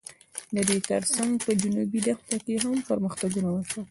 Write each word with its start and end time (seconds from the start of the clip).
د 0.55 0.57
دې 0.69 0.77
تر 0.89 1.01
څنګ 1.15 1.31
په 1.45 1.51
جنوبي 1.61 1.99
دښته 2.07 2.37
کې 2.45 2.53
هم 2.63 2.75
پرمختګونه 2.89 3.49
وشول. 3.51 3.85